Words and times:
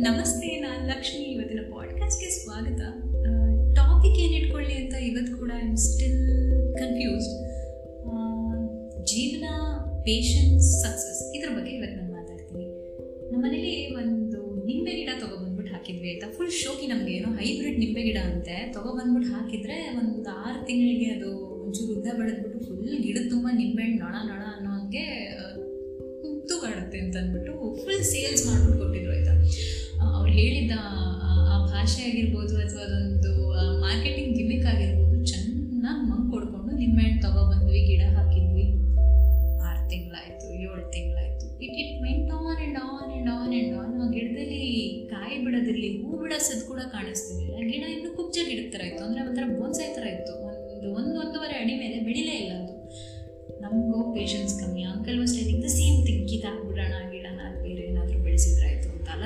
ನಮಸ್ತೆ, 0.00 0.60
ನಾನು 0.60 0.86
ಲಕ್ಷ್ಮಿ. 0.86 1.22
ಇವತ್ತಿನ 1.22 1.60
ಪಾಡ್ಕಾಸ್ಟ್ಗೆ 1.74 2.30
ಸ್ವಾಗತ. 2.30 2.80
ಟಾಪಿಕ್ 3.74 4.18
ಏನು 4.20 4.34
ಇಟ್ಕೊಳ್ಳಿ 4.34 4.74
ಅಂತ 4.74 4.94
ಇವತ್ತು 4.94 5.38
ಕೂಡ 5.38 5.52
ಐ 5.56 5.68
ಆಮ್ 5.68 5.76
ಸ್ಟಿಲ್ 5.76 6.18
ಕನ್ಫ್ಯೂಸ್ಡ್ 6.78 7.36
ಜೀವನ 9.06 9.44
ಪೇಷನ್ಸ್ 10.02 10.82
ಸಕ್ಸಸ್ 10.82 11.34
ಇದ್ರ 11.34 11.48
ಬಗ್ಗೆ 11.56 11.70
ಇವತ್ತು 11.70 11.96
ನಾನು 11.96 12.12
ಮಾತಾಡ್ತೀನಿ. 12.12 12.66
ನಮ್ಮ 13.30 13.46
ಮನೇಲಿ 13.46 13.94
ಒಂದು 13.94 14.66
ನಿಂಬೆ 14.66 14.90
ಗಿಡ 14.90 15.08
ತೊಗೊಬಂದ್ಬಿಟ್ಟು 15.20 15.72
ಹಾಕಿದ್ವಿ 15.72 16.10
ಆಯಿತಾ? 16.10 16.30
ಫುಲ್ 16.32 16.50
ಶೋಕಿ 16.50 16.86
ನಮಗೆ. 16.86 17.12
ಏನೋ 17.12 17.28
ಹೈಬ್ರಿಡ್ 17.28 17.78
ನಿಂಬೆ 17.78 18.02
ಗಿಡ 18.02 18.16
ಅಂತೆ. 18.16 18.72
ತೊಗೊಬಂದ್ಬಿಟ್ಟು 18.72 19.32
ಹಾಕಿದ್ರೆ 19.32 19.98
ಒಂದು 19.98 20.30
ಆರು 20.30 20.66
ತಿಂಗಳಿಗೆ 20.66 21.10
ಅದು 21.10 21.50
ಒಂಚೂರು 21.64 21.92
ಉದ್ದ 21.92 22.06
ಬೆಳೆದ್ಬಿಟ್ಟು 22.18 22.58
ಫುಲ್ 22.66 22.98
ಗಿಡದ 23.02 23.28
ತುಂಬ 23.28 23.48
ನಿಂಬೆಹಣ್ಣು 23.52 24.04
ಅನ್ನೋ 24.04 24.70
ಹಂಗೆ 24.70 25.39
ತೂಗಾಡುತ್ತೆ 26.60 26.98
ಅಂತ 27.04 27.16
ಅಂದ್ಬಿಟ್ಟು 27.20 27.52
ಫುಲ್ 27.82 28.02
ಸೇಲ್ಸ್ 28.12 28.42
ಮಾಡ್ಬಿಟ್ಟು 28.48 28.78
ಕೊಟ್ಟಿದ್ರು 28.82 29.12
ಆಯ್ತಾ 29.16 29.34
ಅವ್ರು 30.16 30.30
ಹೇಳಿದ್ದ, 30.38 30.74
ಆ 31.50 31.56
ಭಾಷೆ 31.70 32.00
ಆಗಿರ್ಬೋದು 32.08 32.54
ಅಥವಾ 32.64 32.82
ಅದೊಂದು 32.86 33.32
ಮಾರ್ಕೆಟಿಂಗ್ 33.84 34.32
ಗಿಮಿಕ್ 34.38 34.66
ಆಗಿರ್ಬೋದು 34.72 35.16
ಚೆನ್ನಾಗಿ 35.32 36.02
ಮಂಗ್ 36.10 36.26
ಕೊಡ್ಕೊಂಡು 36.32 36.72
ನಿಂಬೆಹಣ್ಣು 36.82 37.18
ತಗೊಬಂದ್ವಿ 37.24 37.80
ಗಿಡ 37.90 38.02
ಹಾಕಿದ್ವಿ. 38.16 38.66
ಆರು 39.68 39.82
ತಿಂಗಳಾಯ್ತು, 39.92 40.46
ಏಳು 40.66 40.84
ತಿಂಗಳಾಯ್ತು. 40.96 41.46
It 41.66 41.76
it 41.82 41.94
went 42.06 42.30
on 42.38 42.48
and 42.52 42.78
on 42.86 43.10
and 43.16 43.30
on 43.36 43.54
and 43.60 43.74
on 43.82 43.94
ಆ 44.04 44.08
ಗಿಡದಲ್ಲಿ 44.16 44.62
ಕಾಯಿ 45.14 45.38
ಬಿಡೋದಿರಲಿ, 45.46 45.90
ಹೂ 46.02 46.10
ಬಿಡೋಸದ್ 46.24 46.64
ಕೂಡ 46.72 46.80
ಕಾಣಿಸ್ತಿರ್ಲಿಲ್ಲ. 46.96 47.56
ಗಿಡ 47.72 47.84
ಇನ್ನೂ 47.96 48.10
ಕುಬ್ಜ 48.18 48.36
ಗಿಡದ 48.50 48.68
ಥರ 48.74 48.82
ಇತ್ತು. 48.90 49.02
ಅಂದರೆ 49.06 49.22
ಒಂಥರ 49.28 49.46
ಬೋನ್ಸೈ 49.60 49.88
ಥರ 49.98 50.06
ಇತ್ತು. 50.16 50.34
ಒಂದು 50.50 50.90
ಒಂದು 51.00 51.16
ಒಂದೂವರೆ 51.22 51.56
ಅಡಿ 51.62 51.74
ಮೇಲೆ 51.82 51.98
ಬೆಳಿಲೇ 52.08 52.36
ಇಲ್ಲ 52.42 52.52
ಅದು. 52.60 52.74
ನಮಗೂ 53.62 53.98
ಪೇಷನ್ಸ್ 54.14 54.54
ಕಮ್ಮಿ. 54.60 54.82
ಅಂಕಲ್ 54.92 55.18
ವಾಸ್ 55.22 55.34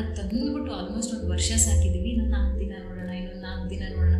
ಅಂತ 0.00 0.08
ತಂದುಬಿಟ್ಟು 0.18 0.70
ಆಲ್ಮೋಸ್ಟ್ 0.78 1.12
ಒಂದು 1.16 1.28
ವರ್ಷ 1.34 1.48
ಸಾಕಿದ್ದೀವಿ. 1.66 2.08
ಇನ್ನೊಂದು 2.12 2.34
ನಾಲ್ಕು 2.36 2.56
ದಿನ 2.62 2.72
ನೋಡೋಣ, 2.86 3.10
ಇನ್ನೊಂದು 3.20 3.42
ನಾಲ್ಕು 3.48 3.66
ದಿನ 3.72 3.82
ನೋಡೋಣ. 3.96 4.16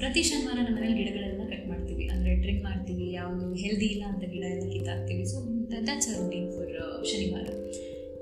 ಪ್ರತಿ 0.00 0.20
ಶನಿವಾರ 0.28 0.58
ನಮ್ಮ 0.66 0.76
ಮನೇಲಿ 0.76 0.94
ಗಿಡಗಳೆಲ್ಲ 1.00 1.44
ಕಟ್ 1.52 1.66
ಮಾಡ್ತೀವಿ. 1.70 2.04
ಅಂದರೆ 2.14 2.34
ಟ್ರಿಮ್ 2.44 2.62
ಮಾಡ್ತೀವಿ, 2.68 3.06
ಯಾವುದು 3.20 3.46
ಹೆಲ್ದಿ 3.62 3.88
ಇಲ್ಲ 3.94 4.04
ಅಂತ 4.12 4.24
ಗಿಡ 4.34 4.44
ಎಲ್ಲ 4.54 4.66
ಕಿತ್ತಾಕ್ತೀವಿ. 4.74 5.24
So 5.32 5.38
that's 5.88 6.08
a 6.12 6.14
routine 6.18 6.48
for 6.56 6.74
ಶನಿವಾರ. 7.10 7.48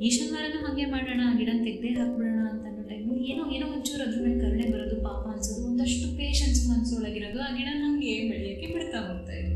ಈ 0.04 0.10
ಶನಿವಾರನೂ 0.16 0.58
ಹಾಗೆ 0.66 0.86
ಮಾಡೋಣ, 0.94 1.22
ಗಿಡ 1.40 1.50
ತೆಗೆದೇ 1.66 1.90
ಹಾಕ್ಬಿಡೋಣ 2.00 2.40
ಅಂತ 2.52 2.64
ಅನ್ನೋ 2.70 2.82
ಟೈಮಲ್ಲಿ 2.90 3.24
ಏನೋ 3.32 3.42
ಏನೋ 3.56 3.66
ಒಂಚೂರು 3.74 4.02
ಅದ್ರ 4.06 4.18
ಮೇಲೆ 4.26 4.38
ಕರುಣೆ 4.42 4.66
ಬರೋದು, 4.74 4.96
ಪಾಪ 5.08 5.22
ಅನ್ಸೋದು, 5.34 5.62
ಒಂದಷ್ಟು 5.70 6.06
ಪೇಷನ್ಸ್ 6.20 6.62
ಮನಸ್ಸೊಳಗಿರೋದು 6.70 7.40
ಆ 7.46 7.50
ಗಿಡ 7.58 7.68
ನಮಗೆ 7.84 8.14
ಬೆಳೆಯೋಕ್ಕೆ 8.30 8.68
ಬಿಡ್ತಾ 8.74 9.00
ಹೋಗ್ತಾ 9.08 9.34
ಇದೆ. 9.42 9.54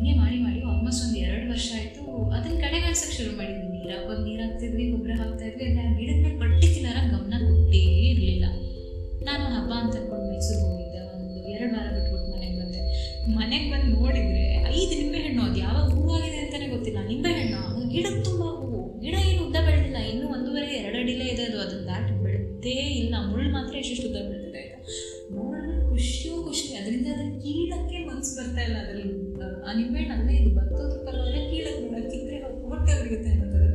ಹಾಗೆ 0.00 0.12
ಮಾಡಿ 0.20 0.36
ಮಾಡಿ 0.44 0.60
ಆಲ್ಮೋಸ್ಟ್ 0.70 1.02
ಒಂದು 1.06 1.18
ಎರಡು 1.24 1.46
ವರ್ಷ 1.52 1.68
ಆಯಿತು. 1.78 2.02
ಅದನ್ನ 2.36 2.54
ಕಡೆಗಣಿಸೋಕೆ 2.62 3.14
ಶುರು 3.16 3.32
ಮಾಡಿದ್ವಿ 3.38 3.66
ನೀರು 3.72 3.90
ಹಾಕೋದು 3.94 4.22
ನೀರು 4.28 4.40
ಹಾಕ್ತಿದ್ವಿ, 4.44 4.84
ಗೊಬ್ಬರ 4.92 5.14
ಹಾಕ್ತಾ 5.20 5.44
ಇದ್ವಿ. 5.48 5.64
ಅಂದರೆ 5.68 5.82
ಆ 5.86 5.92
ಗಿಡದ 5.98 6.20
ಮೇಲೆ 6.24 6.38
ಪರ್ಟಿಕ್ಯುಲರಾಗಿ 6.42 7.10
ಗಮನ 7.14 7.34
ಕೊಟ್ಟೇ 7.48 7.80
ಇರಲಿಲ್ಲ. 8.10 8.46
ನಾನು 9.28 9.44
ಹಬ್ಬ 9.54 9.72
ಅಂತ 9.80 9.94
ಅನ್ಕೊಂಡು 10.00 10.26
ಮೈಸೂರು 10.30 10.60
ಹೋಗಿದ್ದೆ 10.68 11.00
ಒಂದು 11.14 11.40
ಎರಡು 11.54 11.70
ವಾರ 11.74 11.86
ಬಿಟ್ಬಿಟ್ಟು 11.96 12.30
ಮನೆಗೆ 12.34 12.56
ಬಂದೆ. 12.60 12.80
ಮನೆಗೆ 13.38 13.68
ಬಂದು 13.72 13.88
ನೋಡಿದರೆ 13.98 14.46
ಐದು 14.78 14.92
ನಿಂಬೆಹಣ್ಣು 15.02 15.42
ಅದು 15.48 15.58
ಯಾವಾಗ 15.66 15.86
ಹೂವಾಗಿದೆ 15.96 16.38
ಅಂತಲೇ 16.44 16.68
ಗೊತ್ತಿಲ್ಲ. 16.74 17.02
ನಿಂಬೆಹಣ್ಣು 17.12 17.58
ಅದು 17.70 17.84
ಗಿಡ 17.94 18.06
ತುಂಬ 18.28 18.42
ಹೂವು. 18.58 19.00
ಗಿಡ 19.02 19.14
ಏನು 19.30 19.40
ಉದ್ದ 19.46 19.56
ಬೆಳೆದಿಲ್ಲ. 19.68 19.98
ಇನ್ನೂ 20.12 20.26
ಒಂದೂವರೆ, 20.36 20.70
ಎರಡು 20.82 20.98
ಅಡಿಲೇ 20.98 21.26
ಇದೆ 21.34 21.42
ಅದು. 21.42 21.58
ಅದನ್ನು 21.60 21.86
ದಾಟಿ 21.86 22.14
ಬೆಳೆದೇ 22.24 22.76
ಇಲ್ಲ. 23.02 23.14
ಮುಳ್ಳು 23.30 23.50
ಮಾತ್ರ 23.52 23.74
ಎಷ್ಟೆಷ್ಟು 23.76 24.08
ಉದ್ದ 24.08 24.20
ಬೆಳೆದಿದೆ 24.30 24.64
ನೋಡೋಣ 25.34 25.74
ಖುಷಿಯೂ 25.90 26.36
ಖುಷಿ. 26.48 26.68
ಅದರಿಂದ 26.74 27.06
ಅದನ್ನು 27.16 27.36
ಕೀಳಕ್ಕೆ 27.42 27.98
ಮನಸ್ಸು 28.10 28.34
ಬರ್ತಾ 28.38 28.62
ಇಲ್ಲ 28.62 28.78
ಅದರಲ್ಲಿ. 28.84 29.29
ಆ 29.70 29.74
ನಿಂಬೆಹಣ್ಣು 29.74 30.14
ಅಲ್ಲೇ 30.14 30.32
ಇದು 30.36 30.50
ಬರ್ತೋದ್ರ 30.56 30.98
ಪರವಾಗಿಲ್ಲ 31.06 31.48
ಕೀಳಕ್ಕೆ 31.50 31.88
ಬೇಡ 31.90 32.04
ಕಿತ್ತರೆ 32.10 32.38
ಹೊಟ್ಟೆ 32.70 32.94
ಬಿಡುತ್ತೆ 33.02 33.30
ಅನ್ನೋ 33.30 33.46
ಥರ 33.52 33.66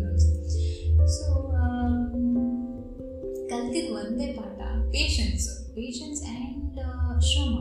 ಸೊ 1.08 1.26
ಕಲ್ತಿದ್ದು 3.50 3.94
ಒಂದೇ 3.96 4.28
ಪಾಠ 4.34 4.60
ಪೇಷನ್ಸ್ 4.92 5.48
ಪೇಷನ್ಸ್ 5.76 6.24
ಆ್ಯಂಡ್ 6.24 6.80
ಶ್ರಮ. 7.26 7.54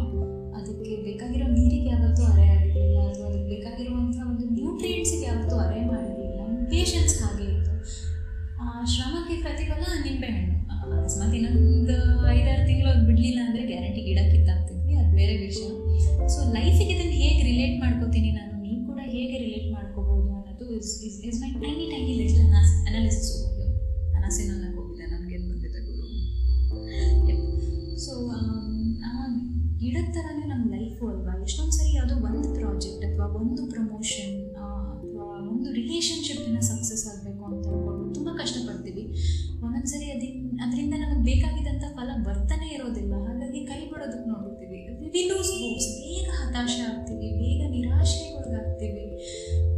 ಹತಾಶೆ 46.55 46.83
ಆಗ್ತೀವಿ, 46.89 47.29
ಬೇಗ 47.39 47.61
ನಿರಾಶೆಗೊಳಗಾಗ್ತೀವಿ. 47.71 49.05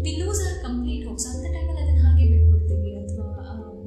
We 0.02 0.10
lose 0.20 0.40
our 0.46 0.56
complete 0.64 1.04
hopes 1.08 1.26
ಅಂತ 1.30 1.44
ಟೈಮಲ್ಲಿ 1.54 1.80
ಅದನ್ನು 1.84 2.02
ಹಾಗೆ 2.06 2.24
ಬಿಟ್ಬಿಡ್ತೀವಿ 2.32 2.90
ಅಥವಾ 3.02 3.28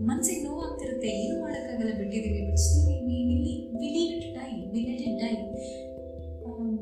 ಮನಸ್ಸಿಗೆ 0.08 0.42
ನೋವಾಗ್ತಿರುತ್ತೆ, 0.46 1.10
ಏನು 1.24 1.36
ಮಾಡೋಕ್ಕಾಗಲ್ಲ 1.42 1.92
ಬಿಟ್ಟಿದ್ದೀವಿ. 2.00 2.40
But 2.48 2.62
still 2.64 2.88
it 4.16 4.26
die 4.38 4.50
we 4.72 4.82
let 4.88 5.04
it 5.10 5.20
die 5.24 5.34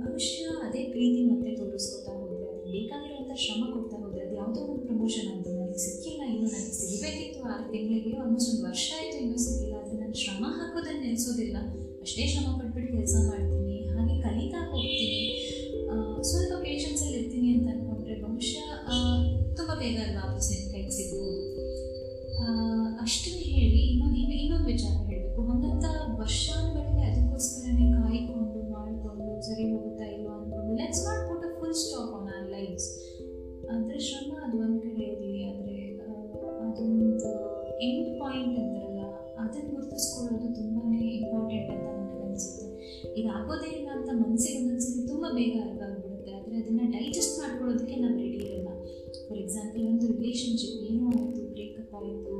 ಭವಿಷ್ಯ 0.03 0.46
ಅದೇ 0.67 0.84
ಪ್ರೀತಿ 0.94 1.19
ಮತ್ತೆ 1.31 1.50
ತೋರಿಸ್ಕೊತಾ 1.59 2.13
ಹೋದರೆ, 2.19 2.46
ಅದು 2.51 2.63
ಬೇಕಾಗಿರುವಂಥ 2.75 3.35
ಶ್ರಮ 3.46 3.62
ಕೊಡ್ತಾ 3.73 3.97
ಹೋದರೆ, 4.03 4.22
ಅದು 4.28 4.35
ಯಾವುದೋ 4.41 4.62
ಒಂದು 4.67 4.79
ಪ್ರಮೋಷನ್ 4.88 5.28
ಅಂತ 5.34 5.47
ನನಗೆ 5.57 5.81
ಸಿಕ್ಕಿಲ್ಲ, 5.88 6.22
ಇನ್ನೂ 6.35 6.47
ನನಗೆ 6.53 6.73
ಸಿಗಬೇಕಿತ್ತು 6.79 7.41
ಆರು 7.51 7.66
ತಿಂಗಳಿಗೆ 7.73 8.13
ಆಲ್ಮೋಸ್ಟ್ 8.22 8.51
ಒಂದು 8.53 8.66
ವರ್ಷ 8.69 8.88
ಆಯಿತು 9.00 9.17
ಇನ್ನೂ 9.25 9.38
ಸಿಕ್ಕಿಲ್ಲ 9.47 9.75
ಆದರೆ 9.81 10.00
ನಾನು 10.06 10.17
ಶ್ರಮ 10.23 10.44
ಹಾಕೋದನ್ನು 10.57 11.01
ನೆನೆಸೋದಿಲ್ಲ. 11.07 11.57
ಅಷ್ಟೇ 12.06 12.25
ಶ್ರಮ 12.34 12.47
ಪಟ್ಬಿಟ್ಟು 12.62 12.90
ಕೆಲಸ 12.96 13.16
ಮಾಡ್ತೀನಿ 13.29 13.47
ಆಗೋದೇ 43.37 43.69
ಇಲ್ಲ 43.79 43.89
ಅಂತ 43.97 44.09
ಮನಸ್ಸಿಗೆ 44.23 44.57
ಒಂದೊಂದ್ಸರಿ 44.61 45.07
ತುಂಬ 45.11 45.25
ಬೇಗ 45.39 45.55
ಅರ್ಥ 45.65 45.81
ಆಗ್ಬಿಡುತ್ತೆ. 45.87 46.31
ಆದರೆ 46.37 46.55
ಅದನ್ನು 46.61 46.85
ಡೈಜೆಸ್ಟ್ 46.95 47.39
ಮಾಡ್ಕೊಳ್ಳೋದಕ್ಕೆ 47.41 47.95
ನಾವು 47.95 48.15
ರೆಡಿ 48.23 48.37
ಇರೋಲ್ಲ. 48.37 48.69
ಫಾರ್ 49.27 49.39
ಎಕ್ಸಾಂಪಲ್ 49.39 49.83
ಒಂದು 49.91 50.07
ರಿಲೇಷನ್ಶಿಪ್ 50.07 50.83
ಏನೋ 50.89 51.05
ಆಯಿತು 51.15 51.41
ಬ್ರೇಕಪ್ 51.55 51.93
ಆಯಿತು, 52.01 52.33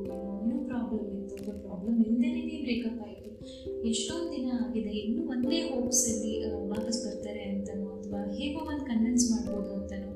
ಏನೋ 0.44 0.58
ಪ್ರಾಬ್ಲಮ್ 0.66 1.08
ಇತ್ತು 1.20 1.36
ಅಥವಾ 1.36 1.56
ಪ್ರಾಬ್ಲಮ್ 1.68 2.06
ಇಲ್ಲದೇ 2.06 2.58
ಬ್ರೇಕಪ್ 2.66 3.02
ಆಯಿತು. 3.08 3.32
ಎಷ್ಟೊಂದು 3.90 4.32
ದಿನ 4.32 4.48
ಆಗಿದೆ, 4.64 4.90
ಇನ್ನೂ 4.90 5.22
ಒಂದೇ 5.32 5.62
ಹೋಪ್ಸಲ್ಲಿ 5.62 6.32
ವಾಪಸ್ 6.70 7.00
ಬರ್ತಾರೆ 7.06 7.44
ಅಂತನೋ, 7.44 7.90
ಅಥವಾ 7.98 8.22
ಹೇಗೋ 8.40 8.60
ಒಂದು 8.72 8.86
ಕನ್ವಿನ್ಸ್ 8.86 9.32
ಮಾಡ್ಬೋದು 9.32 9.74
ಅಂತನೋ, 9.74 10.12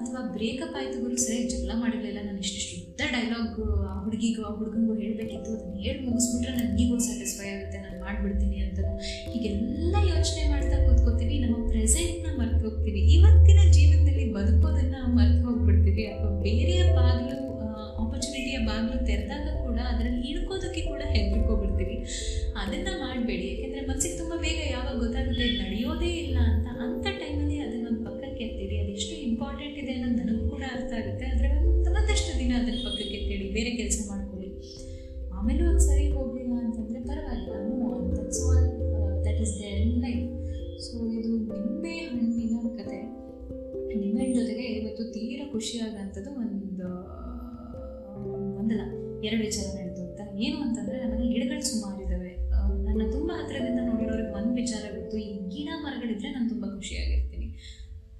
ಅಥವಾ 0.00 0.20
ಬ್ರೇಕಪ್ 0.36 0.76
ಆಯಿತು 0.80 0.96
ಗುರು 1.00 1.16
ಸರಿ, 1.16 1.42
ಜಗಳ 1.42 1.72
ಮಾಡಿರಲಿಲ್ಲ, 1.74 2.18
ನಾನು 2.26 2.38
ಇಷ್ಟಿಷ್ಟು 2.38 2.76
ಉದ್ದ 3.02 3.14
ಡೈಲಾಗ್ 3.14 3.54
ಆ 3.86 3.92
ಹುಡುಗಿಗೂ, 4.02 4.40
ಆ 4.48 4.50
ಹುಡುಗನಿಗೂ 4.58 4.94
ಹೇಳಬೇಕಿತ್ತು. 5.00 5.50
ಅದನ್ನು 5.54 5.78
ಹೇಳಿ 5.84 6.00
ಮುಗಿಸ್ಬಿಟ್ರೆ 6.08 6.52
ನನಗಿಗೂ 6.58 6.96
ಸ್ಯಾಟಿಸ್ಫೈ 7.06 7.46
ಆಗುತ್ತೆ. 7.54 7.78
ನಾನು 7.84 7.96
ಮಾಡಿಬಿಡ್ತೀನಿ 8.04 8.58
ಅಂತ 8.66 8.78
ಹೀಗೆಲ್ಲ 9.32 9.94
ಯೋಚನೆ 10.10 10.42
ಮಾಡ್ತಾ 10.52 10.76
ಕೂತ್ಕೋತೀವಿ. 10.84 11.36
ನಮ್ಮ 11.44 11.56
ಪ್ರೆಸೆಂಟ್ನ 11.70 12.28
ಮರ್ತು 12.40 12.60
ಹೋಗ್ತೀವಿ 12.66 13.00
ಇವತ್ತಿನ 13.16 13.60
ಜೀವನದಲ್ಲಿ 13.76 14.26
ಬದುಕೋದನ್ನು 14.36 15.00
ಮರೆತು 15.16 15.42
ಹೋಗ್ಬಿಡ್ತೀವಿ 15.48 16.04
ಅಥವಾ 16.12 16.30
ಬೇರೆಯ 16.46 16.82
ಬಾಗಿಲು 16.98 17.38
ಆಪರ್ಚುನಿಟಿಯ 18.02 18.60
ಬಾಗಿಲು 18.70 19.00
ತೆರೆದಾಗ 19.10 19.48
ಕೂಡ 19.66 19.78
ಅದರಲ್ಲಿ 19.92 20.22
ಇಳ್ಕೋದಕ್ಕೆ 20.32 20.84
ಕೂಡ 20.92 21.02
ಹೆದರ್ಕೋಬಿಡ್ತೀವಿ 21.14 21.98
ಅದನ್ನು 22.62 22.92
ಮಾಡಬೇಡಿ. 23.04 23.46
ಯಾಕೆಂದರೆ 23.52 23.82
ಮನಸ್ಸಿಗೆ 23.90 24.16
ತುಂಬ 24.22 24.34
ಬೇಗ 24.46 24.58
ಯಾವಾಗ 24.76 24.96
ಗೊತ್ತಾಗುತ್ತೆ 25.04 25.48
ನಡೆಯೋದೇ 25.62 26.12
ಇಲ್ಲ 26.24 26.38
ತೀರಾ 45.12 45.44
ಖುಷಿಯಾದಂಥದ್ದು 45.52 46.30
ಒಂದು, 46.42 46.88
ಒಂದಲ್ಲ, 48.60 48.84
ಎರಡು 49.24 49.42
ವಿಚಾರ 49.42 49.66
ನಡೆದು 49.78 50.02
ಅಂತ. 50.08 50.20
ಏನು 50.46 50.58
ಅಂತಂದರೆ, 50.62 50.96
ನಮ್ಮಲ್ಲಿ 51.04 51.28
ಗಿಡಗಳು 51.32 51.64
ಸುಮಾರು 51.72 51.98
ಇದ್ದಾವೆ. 52.02 52.32
ನನ್ನ 52.86 53.02
ತುಂಬ 53.12 53.30
ಹತ್ತಿರದಿಂದ 53.34 53.80
ನೋಡಿರೋರಿಗೆ 53.90 54.32
ಒಂದು 54.38 54.54
ವಿಚಾರ 54.54 54.82
ಗೊತ್ತು. 54.96 55.16
ಈ 55.18 55.30
ಗಿಡ 55.48 55.68
ಮರಗಳಿದ್ರೆ 55.84 56.30
ನಾನು 56.32 56.48
ತುಂಬ 56.48 56.64
ಖುಷಿಯಾಗಿರ್ತೀನಿ. 56.66 57.48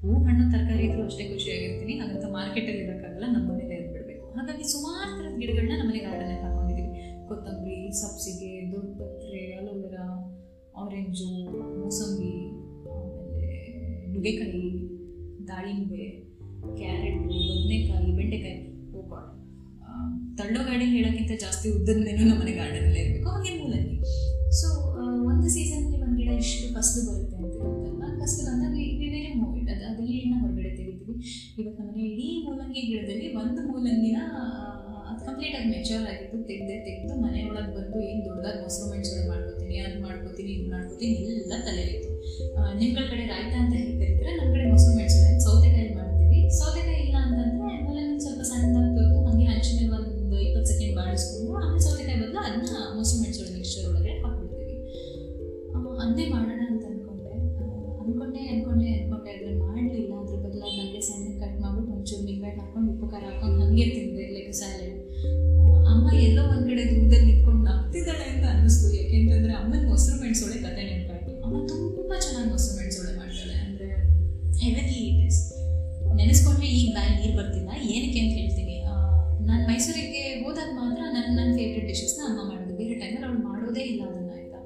ಹೂ, 0.03 0.13
ಹಣ್ಣು, 0.25 0.45
ತರಕಾರಿ 0.53 0.85
ಇದ್ರೂ 0.85 1.03
ಅಷ್ಟೇ 1.05 1.25
ಖುಷಿಯಾಗಿರ್ತೀನಿ. 1.33 1.93
ಹಾಗಂತ 1.99 2.25
ಮಾರ್ಕೆಟಲ್ಲಿ 2.31 2.83
ಇರೋಕ್ಕಾಗಲ್ಲ, 2.85 3.27
ನಮ್ಮ 3.33 3.47
ಮನೇಲೆ 3.53 3.75
ಇದ್ಬಿಡ್ಬೇಕು 3.75 4.27
ಹಾಗಾಗಿ 4.33 4.65
ಸುಮಾರು 4.73 5.11
ಥರದ 5.17 5.35
ಗಿಡಗಳನ್ನ 5.39 5.75
ನಮ್ಮನೆ 5.79 5.99
ಗಾರ್ಡನಲ್ಲಿ 5.99 6.41
ಹಾಕೊಂಡಿದ್ದೀವಿ 6.41 6.93
ಕೊತ್ತಂಬರಿ, 7.29 7.79
ಸಬ್ಸಿಗೆ 8.01 8.51
ದೊಡ್ಡಪತ್ರೆ 8.73 9.43
ಅಲೋವೆರಾ 9.53 10.07
ಆರೆಂಜು 10.77 11.27
ಮೂಸಂಬಿ, 11.79 12.35
ಆಮೇಲೆ 12.93 13.53
ನುಗ್ಗೆಕಾಯಿ, 14.13 14.67
ದಾಳಿಂಬೆ 15.49 16.05
ಕ್ಯಾರೆಟು, 16.81 17.23
ಬದನೆಕಾಯಿ, 17.29 18.11
ಬೆಂಡೆಕಾಯಿ 18.19 18.59
ಹೋಗೋಣ 18.95 19.25
ತಳ್ಳೋ 20.39 20.61
ಗಾಡಿ 20.69 20.87
ಹೇಳೋಕ್ಕಿಂತ 20.95 21.33
ಜಾಸ್ತಿ 21.45 21.67
ಉದ್ದದ 21.77 21.99
ನಮ್ಮ 22.09 22.29
ನಮ್ಮನೆ 22.31 22.53
ಗಾರ್ಡನಲ್ಲೇ 22.61 23.01
ಇರಬೇಕು, 23.05 23.29
ಹಾಗೆ 23.35 23.53
ಮೂಲಂಗಿ. 23.63 23.97
ಸೊ 24.61 24.69
ಒಂದು 25.31 25.49
ಸೀಸನಲ್ಲಿ 25.55 25.99
ಒಂದು 26.05 26.17
ಗಿಡ 26.21 26.31
ಇಷ್ಟು 26.45 26.67
ಫಸಲು 26.77 27.03
ಬರುತ್ತೆ 27.09 27.37
ಅಂತ 27.39 27.55
ಇರುತ್ತಲ್ಲ 27.67 28.05
ಫಸಲು 28.21 28.45
ಬಂದಾಗ 28.49 28.75
ಬೇರೆ 29.03 29.21
ಮೂವಿಡ್ 29.41 29.71
ಅದು 29.75 29.85
ಅದು 29.91 30.03
ಎಣ್ಣೆ 30.21 30.37
ಹೊರಗಡೆ 30.43 30.71
ತೆಗಿತೀವಿ. 30.79 31.15
ಇವಾಗ 31.59 31.75
ನಮ್ಮನೆ 31.81 32.03
ಇಡೀ 32.11 32.29
ಮೂಲಂಗಿ 32.47 32.83
ಗಿಡದಲ್ಲಿ 32.91 33.29
ಒಂದು 33.43 33.63
ಮೂಲಂಗಿನ 33.71 34.19
ಅದು 35.11 35.21
ಕಂಪ್ಲೀಟಾಗಿ 35.29 35.69
ಮೆಚೂರ್ 35.75 36.07
ಆಗಿತ್ತು 36.13 36.37
ತೆಗೆದೇ 36.51 36.77
ತೆಗೆದು 36.87 37.15
ಮನೆಯೊಳಗೆ 37.25 37.73
ಬಂದು 37.79 37.99
ಏನು 38.09 38.23
ದೊಡ್ಡದಾಗಿ 38.29 38.61
ಮೊಸರು 38.65 38.87
ಮೆಣಸು 38.93 39.17
ಮಾಡ್ಕೋತೀನಿ, 39.31 39.77
ಅದು 39.87 39.99
ಮಾಡ್ಕೋತೀನಿ, 40.07 40.53
ಇದು 40.59 40.69
ಮಾಡ್ಕೋತೀನಿ, 40.75 41.17
ಎಲ್ಲ 41.43 41.55
ತಲೆಯಿತ್ತು 41.69 42.11
ನಿಮ್ಗಳ 42.81 43.05
ಕಡೆ 43.13 43.25
ರಾಯ್ತಾ 43.33 43.57
ಅಂತ 43.63 43.72
ಅಂದ್ಕೊಂಡೆ 58.33 58.53
ಅನ್ಕೊಂಡೆ 58.53 58.89
ಅನ್ಕೊಂಡೆ. 58.99 59.31
ಆದರೆ 59.35 59.51
ಮಾಡಲಿಲ್ಲ. 59.63 60.13
ಅದ್ರ 60.23 60.37
ಬದಲು 60.45 60.61
ನನಗೆ 60.79 61.01
ಸಣ್ಣ 61.09 61.27
ಕಟ್ 61.41 61.57
ಮಾಡ್ಬಿಟ್ಟು 61.63 61.93
ಒಂಚೂರು 61.97 62.23
ನಿಂಬೆಹಣ್ಣು 62.29 62.63
ಹಾಕೊಂಡು 62.65 62.89
ಉಪ್ಪು 62.93 63.07
ಖಾರ 63.13 63.25
ಹಾಕೊಂಡು 63.31 63.59
ಹಾಗೆ 63.65 63.87
ತಿಂದೆ 63.95 64.25
ಲೈಕ್ 64.37 64.53
ಸ್ಯಾಲೆಡ್ 64.61 64.99
ಅಮ್ಮ 65.93 66.07
ಎಲ್ಲೋ 66.27 66.43
ಒಂದು 66.53 66.67
ಕಡೆ 66.71 66.83
ದೂರದಲ್ಲಿ 66.91 67.27
ನಿಂತ್ಕೊಂಡು 67.31 67.63
ನಗ್ತಿದ್ದಾಳೆ 67.69 68.25
ಅಂತ 68.33 68.45
ಅನ್ನಿಸ್ತು. 68.53 68.87
ಯಾಕೆಂತಂದ್ರೆ 68.99 69.55
ಅಮ್ಮನ 69.61 69.83
ಮೊಸರು 69.91 70.17
ಮೆಣಸೋಳೆ 70.23 70.59
ಕತೆ 70.65 70.83
ನೆನಪಾಯ್ತು. 70.91 71.33
ಅಮ್ಮ 71.45 71.55
ತುಂಬ 71.71 72.13
ಚೆನ್ನಾಗಿ 72.25 72.49
ಮೊಸರು 72.53 72.75
ಮೆಣಸೋಳೆ 72.81 73.13
ಮಾಡ್ತಾಳೆ. 73.21 73.57
ಅಂದರೆ 73.67 73.89
ಹೆವೆನ್ಲಿ 74.63 75.01
ಇಟ್ 75.11 75.23
ಇಸ್ 75.29 75.41
ನೆನೆಸ್ಕೊಂಡ್ರೆ 76.21 76.69
ಈಗ 76.79 76.89
ಬ್ಯಾಗ್ 76.97 77.15
ನೀರು 77.21 77.35
ಬರ್ತಿಲ್ಲ. 77.41 77.71
ಏನಕ್ಕೆ 77.95 78.21
ಅಂತ 78.25 78.33
ಹೇಳ್ತೀನಿ. 78.41 78.77
ನಾನು 79.49 79.63
ಮೈಸೂರಿಗೆ 79.71 80.23
ಹೋದಾಗ 80.45 80.71
ಮಾತ್ರ 80.81 81.03
ನನ್ನ 81.15 81.29
ನನ್ನ 81.39 81.51
ಫೇವ್ರೆಟ್ 81.59 81.89
ಡಿಶಸ್ನ 81.93 82.21
ಅಮ್ಮ 82.31 82.41
ಮಾಡೋದು. 82.51 82.75
ಬೇರೆ 82.81 82.95
ಟೈಮಲ್ಲಿ 83.03 83.27
ಅವಳು 83.29 83.43
ಮಾಡೋದೇ 83.49 83.85
ಇಲ್ಲ 83.93 84.03
ಅದನ್ನು 84.11 84.33
ಆಯಿತಾ. 84.39 84.61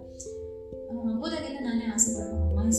ಹೋದಾಗೆಲ್ಲ 1.22 1.58
ನಾನೇ 1.68 1.86
ಆಸೆ 1.94 2.10
ಅಮ್ಮ 2.24 2.70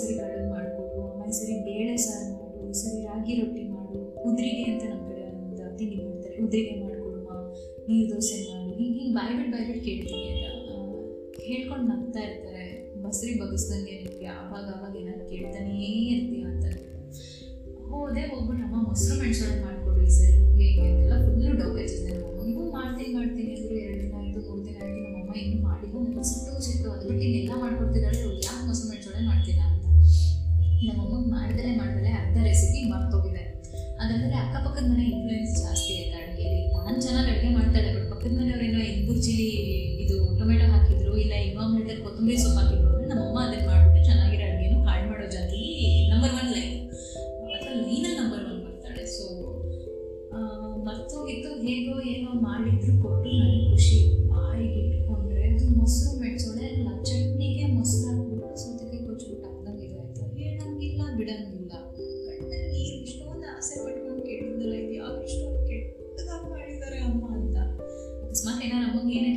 ಈ 1.30 1.34
ಸರಿ 1.40 1.54
ಕಡಲು 1.54 1.56
ಮಾಡಿಕೊಡು 1.56 1.56
ಅಮ್ಮ 1.56 1.56
ಈ 1.56 1.64
ಬೇಳೆ 1.70 1.96
ಸಾರು 2.06 2.30
ಮಾಡು 2.34 2.60
ಈ 2.70 2.74
ಸರಿ 2.82 3.00
ರಾಗಿ 3.08 3.34
ರೊಟ್ಟಿ 3.40 3.64
ಮಾಡು, 3.74 4.00
ಉದ್ರಿಗೆ 4.28 4.64
ಅಂತ 4.72 4.84
ನಮ್ಮ 4.92 5.04
ಕಡೆ 5.10 5.24
ಒಂದು 5.32 5.78
ತಿಂಡಿ 5.80 5.98
ಮಾಡ್ತಾರೆ. 6.04 6.36
ಉದ್ರಿಗೆ 6.46 6.74
ಮಾಡಿಕೊಡುವ, 6.84 7.30
ನೀರು 7.88 8.08
ದೋಸೆ 8.12 8.38
ಮಾಡು. 8.50 8.70
ಹಿಂಗೆ 8.80 8.98
ಹಿಂಗೆ 9.00 9.14
ಬಾಯ್ಬಿಟ್ಟು 9.18 9.52
ಬಾಯ್ಬಿಟ್ಟು 9.52 9.52
ಬಾಯ್ 9.54 9.66
ಬಿಟ್ಟು 9.70 9.84
ಕೇಳ್ತೀನಿ 9.88 10.24
ಅಂತ 10.50 10.72
ಹೇಳ್ಕೊಂಡು 11.50 11.86
ನಗ್ತಾ 11.92 12.22
ಇರ್ತಾರೆ. 12.28 12.66
ಬಸ್ರಿ 13.04 13.34
ಬಗ್ಸ್ದಂಗೆ 13.42 13.96
ನಿಮಗೆ 14.04 14.28
ಆವಾಗ 14.38 14.68
ಆವಾಗ 14.76 14.94
ಏನಾದ್ರು 15.02 15.26
ಕೇಳ್ತಾನೇ 15.34 15.76
ಇರ್ತೀಯ 16.14 16.44
ಅಂತ. 16.54 16.66
ಹೋದೆ 17.90 18.24
ಹೋಗ್ಬಿಟ್ಟು 18.32 18.64
ಅಮ್ಮ 18.68 18.78
ಮೊಸರು 18.88 19.16
ಮೆಣಸು 19.22 19.46
ಮಾಡಿಕೊಡು 19.66 20.10
ಸರಿ. 20.18 20.34
ನಮಗೆ 20.42 20.66
ಹಿಂಗೆ 20.70 20.88
ಅಂತೆಲ್ಲ 20.90 21.18
ಫುಲ್ಲು 21.26 21.54
ಡೌಟ್ 21.62 21.80
ನಮ್ಮ 22.40 22.66
ಮಾಡ್ತೀನಿ 22.78 23.12
ಮಾಡ್ತೀನಿ 23.18 23.52
ಅಂದರು 23.56 23.78
ಎರಡು 23.86 23.97
ಲೈನಲ್ಲಿ 47.84 48.18
ನಂಬರ್ 48.20 48.44
ಒನ್ 48.52 48.60
ಬರ್ತಾಳೆ 48.66 49.06
ಸೊ 49.16 49.26
ಮರ್ತೋಗಿತ್ತು 50.88 51.50
ಹೇಗೋ 51.66 51.94
ಏನೋ 52.12 52.32
ಮಾಡಿದ್ರು 52.46 52.94
ಕೊಟ್ಟು 53.04 53.30
ನನಗೆ 53.40 53.64
ಖುಷಿ. 53.72 53.98
ಬಾಯಿಗೆ 54.32 54.82
ಇಟ್ಕೊಂಡ್ರೆ 54.90 55.44
ಅದು 55.52 55.66
ಮೊಸರು 55.78 56.12
ಮೆಣಸೊಳೆ, 56.22 56.66
ಅಲ್ಲ 56.74 56.90
ಚಟ್ನಿಗೆ 57.10 57.66
ಮೊಸರು 57.76 58.04
ಹಾಕ್ಬಿಟ್ಟು 58.10 58.58
ಸೌತೆಕಾಯಿ 58.64 59.02
ಕೊಚ್ಬಿಟ್ಟು 59.08 59.44
ಹಾಕ್ದಂಗೆ 59.48 59.86
ಇದಾಯ್ತು 59.88 60.24
ಹೇಳಂಗಿಲ್ಲ, 60.40 61.02
ಬಿಡಂಗಿಲ್ಲ. 61.18 61.72
ಕಣ್ಣಲ್ಲಿ 62.30 62.70
ನೀರು 62.74 62.98
ಇಷ್ಟೊಂದು 63.08 63.48
ಆಸೆ 63.56 63.76
ಪಟ್ಕೊಂಡು 63.86 64.24
ಕೇಳಿದ್ದಲ್ಲ 64.30 64.74
ಇದು 64.84 64.94
ಯಾಕೆ 65.02 65.24
ಇಷ್ಟೊಂದು 65.30 65.62
ಕೆಟ್ಟದಾಗಿ 65.70 66.48
ಮಾಡಿದ್ದಾರೆ 66.54 67.00
ಅಮ್ಮ 67.10 67.24
ಅಂತ. 67.40 67.58
ಅಕಸ್ಮಾತ್ 68.24 68.64
ಏನಾರು 68.68 68.88
ನಮಗೆ 68.90 69.16
ಏನಕ್ಕೆ 69.20 69.37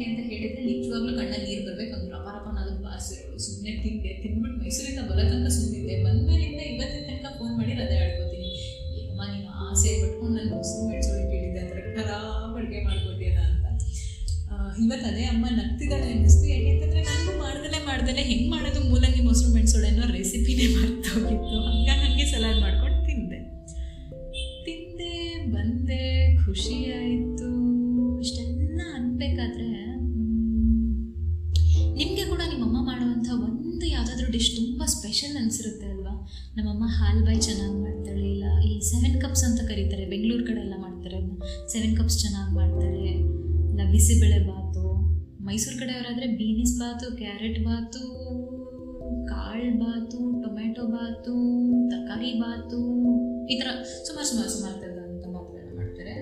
ಮಾಡ್ದಲೇ 18.10 18.22
ಹೆಂಗೆ 18.30 18.48
ಮಾಡೋದು 18.52 18.80
ಮೂಲಂಗಿ 18.90 19.20
ಮೊಸರು 19.26 19.48
ಮೆಣಸೋಳೆ 19.56 19.88
ಅನ್ನೋ 19.92 20.04
ರೆಸಿಪಿನೇ 20.14 20.64
ಮರ್ತೋಗಿತ್ತು. 20.76 21.56
ಹಂಗಾಗಿ 21.66 22.00
ನನಗೆ 22.04 22.24
ಸಲಾಡ್ 22.30 22.58
ಮಾಡ್ಕೊಂಡು 22.64 22.98
ತಿಂದೆ. 23.08 23.38
ತಿಂದೆ, 24.66 25.12
ಬಂದೆ, 25.54 26.04
ಖುಷಿ 26.44 26.78
ಆಯಿತು. 27.00 27.50
ಇಷ್ಟೆಲ್ಲ 28.24 28.80
ಅನ್ಬೇಕಾದ್ರೆ 28.98 29.68
ನಿಮಗೆ 31.98 32.24
ಕೂಡ 32.32 32.42
ನಿಮ್ಮಮ್ಮ 32.52 32.78
ಮಾಡುವಂಥ 32.90 33.28
ಒಂದು 33.46 33.84
ಯಾವುದಾದ್ರೂ 33.94 34.26
ಡಿಶ್ 34.36 34.50
ತುಂಬ 34.58 34.82
ಸ್ಪೆಷಲ್ 34.96 35.34
ಅನಿಸಿರುತ್ತೆ 35.40 35.86
ಅಲ್ವಾ? 35.94 36.14
ನಮ್ಮಮ್ಮ 36.56 36.84
ಹಾಲು 36.98 37.20
ಬಾಯಿ 37.26 37.40
ಚೆನ್ನಾಗಿ 37.48 37.78
ಮಾಡ್ತಾಳೆ, 37.86 38.26
ಇಲ್ಲ 38.34 38.44
ಈ 38.70 38.72
ಸೆವೆನ್ 38.90 39.18
ಕಪ್ಸ್ 39.24 39.44
ಅಂತ 39.48 39.60
ಕರೀತಾರೆ, 39.70 40.04
ಬೆಂಗಳೂರು 40.14 40.44
ಕಡೆ 40.50 40.60
ಎಲ್ಲ 40.66 40.76
ಮಾಡ್ತಾರೆ. 40.86 41.20
ಸೆವೆನ್ 41.74 41.94
ಕಪ್ಸ್ 42.00 42.18
ಚೆನ್ನಾಗಿ 42.24 42.54
ಮಾಡ್ತಾರೆ, 42.60 43.04
ಇಲ್ಲ 43.70 43.80
ಬಿಸಿಬೇಳೆ 43.94 44.40
ಬಾತು 44.48 44.69
ಮೈಸೂರು 45.40 45.76
ಕಡೆಯವರಾದರೆ 45.80 46.26
ಬೀನಿಸ್ 46.38 46.74
ಬಾತು 46.80 47.06
ಕ್ಯಾರೆಟ್ 47.18 47.60
ಬಾತು 47.66 48.02
ಕಾಳು 49.30 49.70
ಬಾತು 49.80 50.18
ಟೊಮೆಟೊ 50.42 50.84
ಬಾತು 50.92 51.34
ತರಕಾರಿ 51.90 52.32
ಬಾತು 52.42 52.80
ಈ 53.48 53.56
ಥರ 53.60 53.68
ಸುಮಾರು 54.06 54.26
ಸುಮಾರು 54.30 54.50
ಸುಮಾರು 54.54 54.76
ಅಂತ 55.06 55.24
ಮಾತುಗಳನ್ನ 55.28 55.72
ಮಾಡ್ತಾರೆ. 55.78 56.14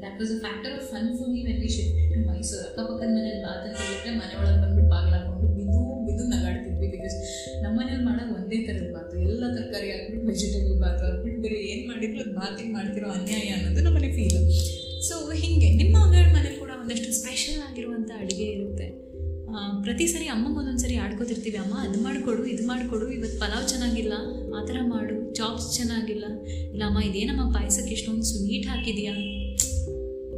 That 0.00 0.16
was 0.20 0.32
a 0.32 0.40
factor 0.44 0.72
of 0.76 0.86
fun 0.92 1.08
full 1.16 1.32
me 1.34 1.42
when 1.46 1.60
we 1.62 1.70
shift 1.74 1.98
Mysuru 2.28 2.62
ಅಕ್ಕಪಕ್ಕದ 2.68 3.10
ಮನೇಲಿ 3.10 3.42
ಬಾತ್ 3.44 3.64
ಅಂತ 3.66 3.78
ಹೇಳಿದ್ರೆ 3.82 4.12
ಮನೆಯೊಳಗೆ 4.20 4.58
ಬಂದ್ಬಿಟ್ಟು 4.62 4.90
ಬಾಗಿಲಾಕೊಂಡು 4.94 5.48
ಬಿದ್ದು 5.58 5.78
ಬಿದ್ದು 6.06 6.24
ನಗಾಡ್ತಿದ್ವಿ 6.32 6.88
ಬಿಕಾಸ್ 6.94 7.16
ನಮ್ಮ 7.62 7.74
ಮನೇಲಿ 7.80 8.02
ಮಾಡೋದು 8.08 8.32
ಒಂದೇ 8.38 8.58
ಥರದ 8.66 8.88
ಬಾತು. 8.94 9.12
ಎಲ್ಲ 9.26 9.44
ತರಕಾರಿ 9.56 9.90
ಹಾಕ್ಬಿಟ್ಟು 9.92 10.26
ವೆಜಿಟೇಬಲ್ 10.30 10.78
ಬಾತು 10.82 11.02
ಹಾಕ್ಬಿಟ್ಟು 11.06 11.38
ಬೇರೆ 11.44 11.58
ಏನು 11.70 11.84
ಮಾಡಿದ್ರು 11.90 12.20
ಅದು 12.24 12.34
ಬಾತಿಗೆ 12.40 12.72
ಮಾಡ್ತಿರೋ 12.76 13.10
ಅನ್ಯಾಯ 13.16 13.48
ಅನ್ನೋದು 13.56 13.84
ನಮ್ಮನೆ 13.88 14.10
ಫೀಲ್ 14.16 14.40
ಸೊ 15.06 15.14
ಹೀಗೆ 15.40 15.68
ನಿಮ್ಮ 15.78 15.96
ಮನೆಯಲ್ಲಿ 16.04 16.52
ಕೂಡ 16.58 16.70
ಒಂದಷ್ಟು 16.80 17.10
ಸ್ಪೆಷಲ್ 17.16 17.58
ಆಗಿರುವಂಥ 17.62 17.62
ಅಡುಗೆ 17.62 17.62
ಇರುತ್ತೆ 17.62 17.70
ಆ, 17.70 17.73
ಪ್ರತಿ 19.82 20.06
ಸರಿ 20.06 20.26
ಅಮ್ಮಂಗೆ 20.26 20.58
ಒಂದೊಂದು 20.58 20.78
ಸರಿ 20.78 20.96
ಆಡ್ಕೋತಿರ್ತೀವಿ, 20.96 21.56
ಅಮ್ಮ, 21.56 21.74
ಅದು 21.74 22.02
ಮಾಡಿಕೊಡು, 22.02 22.46
ಇದು 22.46 22.66
ಮಾಡಿಕೊಡು 22.66 23.12
ಇವತ್ತು 23.12 23.40
ಪಲಾವ್ 23.40 23.68
ಚೆನ್ನಾಗಿಲ್ಲ, 23.68 24.12
ಆ 24.56 24.64
ಥರ 24.64 24.76
ಮಾಡು 24.82 25.34
ಚಾಪ್ಸ್ 25.34 25.76
ಚೆನ್ನಾಗಿಲ್ಲ. 25.76 26.24
ಇಲ್ಲ 26.72 26.82
ಅಮ್ಮ 26.86 27.00
ಇದೇನಮ್ಮ 27.00 27.54
ಪಾಯಸಕ್ಕೆ 27.54 27.92
ಇಷ್ಟೊಂದು 27.92 28.22
ಸ್ವೀಟ್ 28.22 28.66
ಹಾಕಿದೆಯಾ? 28.66 29.12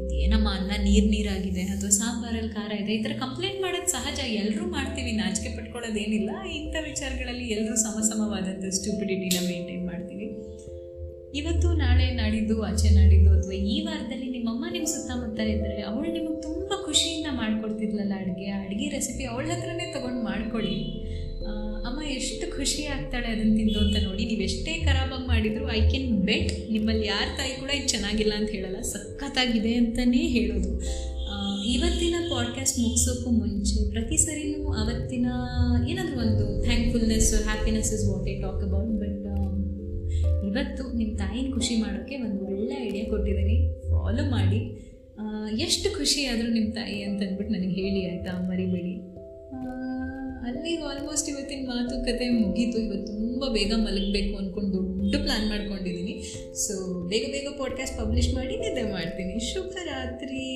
ಇದೇನಮ್ಮ 0.07 0.49
ಅನ್ನ 0.49 0.73
ನೀರು 0.83 1.07
ನೀರಾಗಿದೆ, 1.07 1.63
ಅಥವಾ 1.63 1.91
ಸಾಂಬಾರಲ್ಲಿ 1.91 2.55
ಖಾರ 2.55 2.73
ಇದೆ. 2.73 2.93
ಈ 2.93 3.03
ಥರ 3.03 3.13
ಕಂಪ್ಲೇಂಟ್ 3.19 3.63
ಮಾಡೋದು 3.63 3.91
ಸಹಜ. 3.91 4.19
ಎಲ್ಲರೂ 4.19 4.67
ಮಾಡ್ತೀವಿ, 4.67 5.13
ನಾಚಿಕೆ 5.13 5.57
ಪಟ್ಕೊಳ್ಳೋದೇನಿಲ್ಲ. 5.57 6.31
ಇಂಥ 6.53 6.77
ವಿಚಾರಗಳಲ್ಲಿ 6.85 7.45
ಎಲ್ಲರೂ 7.45 7.77
ಸಮಸಮವಾದಂಥ 7.77 8.65
ಸ್ಟೂಪಿಡಿಟಿನ 8.65 9.49
ಮೇಂಟೈನ್ 9.49 9.87
ಮಾಡ್ತೀವಿ. 9.87 10.56
ಇವತ್ತು 11.35 11.73
ನಾಳೆ 11.73 12.11
ನಾಡಿದ್ದು, 12.11 12.63
ಆಚೆ 12.63 12.89
ನಾಡಿದ್ದು 12.91 13.31
ಅಥವಾ 13.31 13.53
ಈ 13.53 13.81
ವಾರದಲ್ಲಿ 13.81 14.29
ನಿಮ್ಮಮ್ಮ 14.31 14.65
ನಿಮ್ಮ 14.73 14.87
ಸುತ್ತಮುತ್ತ 14.87 15.41
ಇದ್ದರೆ 15.41 15.83
ಅವಳು 15.83 16.13
ನಿಮಗೆ 16.13 16.43
ತುಂಬ 16.43 16.73
ಖುಷಿಯಿಂದ 16.85 17.27
ಮಾಡ್ಕೊಡ್ತಿದ್ಲಲ್ಲ 17.31 18.13
ಅಡುಗೆ. 18.17 18.47
ಅಡುಗೆ 18.51 18.89
ರೆಸಿಪಿ 18.89 19.25
ಅವಳ 19.25 19.47
ಹತ್ರನೇ 19.47 19.93
ತೊಗೊಂಡು 19.93 20.23
ಮಾಡ್ಕೊಳ್ಳಿ 20.23 20.79
ಅಮ್ಮ 21.87 22.03
ಎಷ್ಟು 22.03 22.57
ಖುಷಿ 22.57 22.85
ಆಗ್ತಾಳೆ 22.85 23.27
ಅದನ್ನು 23.27 23.57
ತಿಂದು 23.57 23.79
ಅಂತ 23.79 23.97
ನೋಡಿ. 24.05 24.25
ನೀವು 24.25 24.43
ಎಷ್ಟೇ 24.43 24.73
ಖರಾಬಾಗಿ 24.81 25.27
ಮಾಡಿದ್ರು 25.29 25.67
ಐ 25.73 25.81
ಕ್ಯಾನ್ 25.91 26.17
ಬೆಟ್ 26.23 26.73
ನಿಮ್ಮಲ್ಲಿ 26.73 27.07
ಯಾರ 27.07 27.27
ತಾಯಿ 27.37 27.55
ಕೂಡ 27.61 27.71
ಇದು 27.71 27.89
ಚೆನ್ನಾಗಿಲ್ಲ 27.89 28.33
ಅಂತ 28.37 28.51
ಹೇಳಲ್ಲ. 28.51 28.81
ಸಖತ್ತಾಗಿದೆ 28.81 29.75
ಅಂತಲೇ 29.75 30.23
ಹೇಳೋದು. 30.37 30.73
ಇವತ್ತಿನ 31.65 32.15
ಪಾಡ್ಕಾಸ್ಟ್ 32.31 32.79
ಮುಗಿಸೋಕ್ಕೂ 32.79 33.31
ಮುಂಚೆ 33.31 33.91
ಪ್ರತಿ 33.91 34.17
ಸರಿನೂ 34.17 34.73
ಅವತ್ತಿನ 34.73 35.27
ಏನಾದರೂ 35.89 36.21
ಒಂದು 36.21 36.63
thankfulness 36.63 37.43
happiness 37.43 37.93
is 37.95 38.05
what 38.09 38.29
I 38.29 38.35
talk 38.41 38.63
about 38.65 38.93
but 39.01 39.16
ಇವತ್ತು 40.57 40.93
ನಿಮ್ಮ 40.93 41.17
ತಾಯಿನ 41.17 41.55
ಖುಷಿ 41.55 41.77
ಮಾಡೋಕ್ಕೆ 41.77 42.17
ಒಂದು 42.17 42.45
ಒಳ್ಳೆ 42.45 42.83
ಐಡಿಯಾ 42.83 43.05
ಕೊಟ್ಟಿದ್ದೀನಿ 43.05 43.83
ಫಾಲೋ 43.83 44.31
ಮಾಡಿ. 44.31 44.61
ಎಷ್ಟು 45.63 45.99
ಖುಷಿ 45.99 46.25
ಆದರೂ 46.25 46.53
ನಿಮ್ಮ 46.53 46.73
ತಾಯಿ 46.73 47.03
ಅಂತ 47.03 47.23
ಅಂದ್ಬಿಟ್ಟು 47.23 47.55
ನನಗೆ 47.55 47.75
ಹೇಳಿ 47.75 48.11
ಆಯಿತಾ? 48.11 48.49
ಮರಿಬೇಡಿ. 48.49 48.95
ಅಲ್ಲಿ 50.47 50.77
ಆಲ್ಮೋಸ್ಟ್ 50.77 51.29
ಇವತ್ತಿನ 51.29 51.67
ಮಾತುಕತೆ 51.69 52.31
ಮುಗೀತು. 52.31 52.79
ಇವತ್ತು 52.79 53.07
ತುಂಬ 53.07 53.45
ಬೇಗ 53.53 53.73
ಮಲಗಬೇಕು 53.77 54.39
ಅಂದ್ಕೊಂಡು 54.39 54.73
ದೊಡ್ಡ 54.73 55.17
ಪ್ಲ್ಯಾನ್ 55.17 55.49
ಮಾಡ್ಕೊಂಡಿದ್ದೀನಿ 55.49 56.23
ಸೊ 56.55 56.75
ಬೇಗ 57.09 57.27
ಬೇಗ 57.33 57.49
ಪಾಡ್ಕಾಸ್ಟ್ 57.59 57.99
ಪಬ್ಲಿಷ್ 57.99 58.35
ಮಾಡಿ 58.35 58.57
ನಿದ್ದೆ 58.57 58.83
ಮಾಡ್ತೀನಿ. 58.83 59.55
ಶುಭರಾತ್ರಿ. 59.55 60.47